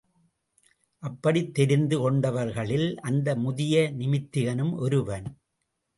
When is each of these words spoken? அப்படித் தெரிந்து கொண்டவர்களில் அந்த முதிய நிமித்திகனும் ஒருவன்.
அப்படித் 1.03 1.53
தெரிந்து 1.53 1.97
கொண்டவர்களில் 1.97 2.97
அந்த 2.97 3.35
முதிய 3.35 3.93
நிமித்திகனும் 3.99 4.73
ஒருவன். 4.79 5.27